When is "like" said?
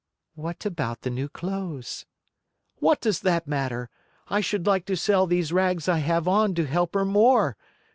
4.65-4.87